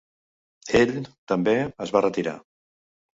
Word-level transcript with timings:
Ell, 0.79 0.93
també, 1.31 1.53
es 1.85 1.91
va 1.97 2.01
retirar. 2.07 2.33